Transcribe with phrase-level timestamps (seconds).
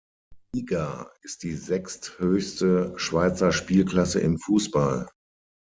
[0.55, 5.07] Liga ist die sechsthöchste Schweizer Spielklasse im Fussball.